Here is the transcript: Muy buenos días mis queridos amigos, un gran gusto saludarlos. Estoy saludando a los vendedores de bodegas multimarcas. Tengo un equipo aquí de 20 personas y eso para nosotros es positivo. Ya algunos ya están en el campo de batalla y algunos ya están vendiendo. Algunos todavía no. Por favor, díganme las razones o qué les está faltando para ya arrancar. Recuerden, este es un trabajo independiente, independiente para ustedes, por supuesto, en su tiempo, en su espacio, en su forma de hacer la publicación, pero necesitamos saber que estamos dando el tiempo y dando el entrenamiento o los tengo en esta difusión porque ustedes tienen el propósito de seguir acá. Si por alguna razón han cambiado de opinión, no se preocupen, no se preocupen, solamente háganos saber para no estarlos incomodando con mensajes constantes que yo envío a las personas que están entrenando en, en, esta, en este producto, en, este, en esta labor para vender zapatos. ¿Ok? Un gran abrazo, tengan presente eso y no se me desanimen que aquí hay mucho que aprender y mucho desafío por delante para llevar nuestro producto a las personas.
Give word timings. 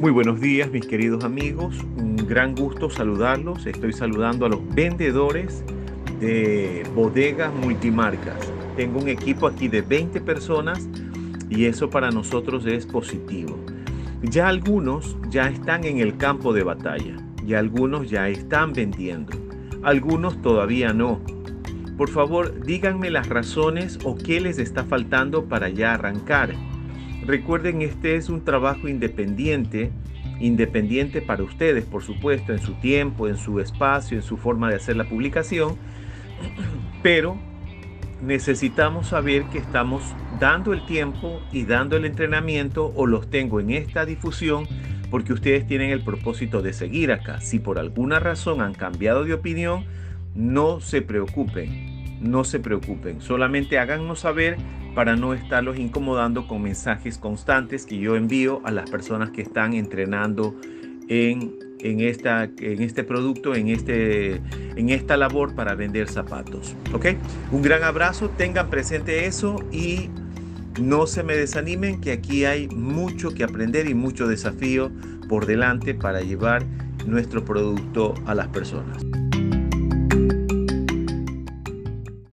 Muy 0.00 0.12
buenos 0.12 0.40
días 0.40 0.70
mis 0.70 0.86
queridos 0.86 1.24
amigos, 1.24 1.74
un 1.96 2.14
gran 2.16 2.54
gusto 2.54 2.88
saludarlos. 2.88 3.66
Estoy 3.66 3.92
saludando 3.92 4.46
a 4.46 4.48
los 4.48 4.60
vendedores 4.72 5.64
de 6.20 6.84
bodegas 6.94 7.52
multimarcas. 7.52 8.38
Tengo 8.76 9.00
un 9.00 9.08
equipo 9.08 9.48
aquí 9.48 9.66
de 9.66 9.82
20 9.82 10.20
personas 10.20 10.88
y 11.50 11.64
eso 11.64 11.90
para 11.90 12.12
nosotros 12.12 12.64
es 12.66 12.86
positivo. 12.86 13.58
Ya 14.22 14.46
algunos 14.46 15.16
ya 15.30 15.48
están 15.48 15.82
en 15.82 15.98
el 15.98 16.16
campo 16.16 16.52
de 16.52 16.62
batalla 16.62 17.16
y 17.44 17.54
algunos 17.54 18.08
ya 18.08 18.28
están 18.28 18.72
vendiendo. 18.74 19.32
Algunos 19.82 20.40
todavía 20.42 20.92
no. 20.92 21.20
Por 21.96 22.08
favor, 22.08 22.64
díganme 22.64 23.10
las 23.10 23.28
razones 23.28 23.98
o 24.04 24.14
qué 24.16 24.40
les 24.40 24.60
está 24.60 24.84
faltando 24.84 25.46
para 25.46 25.68
ya 25.70 25.94
arrancar. 25.94 26.54
Recuerden, 27.28 27.82
este 27.82 28.16
es 28.16 28.30
un 28.30 28.42
trabajo 28.42 28.88
independiente, 28.88 29.90
independiente 30.40 31.20
para 31.20 31.42
ustedes, 31.42 31.84
por 31.84 32.02
supuesto, 32.02 32.54
en 32.54 32.58
su 32.58 32.72
tiempo, 32.80 33.28
en 33.28 33.36
su 33.36 33.60
espacio, 33.60 34.16
en 34.16 34.22
su 34.22 34.38
forma 34.38 34.70
de 34.70 34.76
hacer 34.76 34.96
la 34.96 35.04
publicación, 35.04 35.76
pero 37.02 37.36
necesitamos 38.22 39.08
saber 39.08 39.42
que 39.52 39.58
estamos 39.58 40.02
dando 40.40 40.72
el 40.72 40.86
tiempo 40.86 41.42
y 41.52 41.66
dando 41.66 41.98
el 41.98 42.06
entrenamiento 42.06 42.94
o 42.96 43.06
los 43.06 43.28
tengo 43.28 43.60
en 43.60 43.72
esta 43.72 44.06
difusión 44.06 44.66
porque 45.10 45.34
ustedes 45.34 45.66
tienen 45.66 45.90
el 45.90 46.02
propósito 46.02 46.62
de 46.62 46.72
seguir 46.72 47.12
acá. 47.12 47.42
Si 47.42 47.58
por 47.58 47.78
alguna 47.78 48.20
razón 48.20 48.62
han 48.62 48.72
cambiado 48.72 49.24
de 49.24 49.34
opinión, 49.34 49.84
no 50.34 50.80
se 50.80 51.02
preocupen, 51.02 51.97
no 52.20 52.44
se 52.44 52.60
preocupen, 52.60 53.20
solamente 53.20 53.78
háganos 53.78 54.20
saber 54.20 54.56
para 54.94 55.16
no 55.16 55.34
estarlos 55.34 55.78
incomodando 55.78 56.46
con 56.46 56.62
mensajes 56.62 57.18
constantes 57.18 57.86
que 57.86 57.98
yo 57.98 58.16
envío 58.16 58.60
a 58.64 58.70
las 58.70 58.90
personas 58.90 59.30
que 59.30 59.42
están 59.42 59.74
entrenando 59.74 60.56
en, 61.08 61.54
en, 61.80 62.00
esta, 62.00 62.44
en 62.44 62.82
este 62.82 63.04
producto, 63.04 63.54
en, 63.54 63.68
este, 63.68 64.40
en 64.76 64.88
esta 64.88 65.16
labor 65.16 65.54
para 65.54 65.74
vender 65.74 66.08
zapatos. 66.08 66.74
¿Ok? 66.92 67.06
Un 67.52 67.62
gran 67.62 67.84
abrazo, 67.84 68.30
tengan 68.30 68.70
presente 68.70 69.26
eso 69.26 69.56
y 69.70 70.10
no 70.80 71.06
se 71.06 71.22
me 71.22 71.34
desanimen 71.34 72.00
que 72.00 72.12
aquí 72.12 72.44
hay 72.44 72.68
mucho 72.68 73.30
que 73.30 73.44
aprender 73.44 73.88
y 73.88 73.94
mucho 73.94 74.26
desafío 74.26 74.90
por 75.28 75.46
delante 75.46 75.94
para 75.94 76.20
llevar 76.20 76.64
nuestro 77.06 77.44
producto 77.44 78.14
a 78.26 78.34
las 78.34 78.48
personas. 78.48 79.04